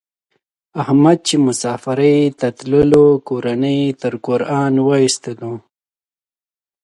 [0.81, 5.51] احمد چې مسافرۍ ته تللو کورنۍ یې تر قران و ایستلا.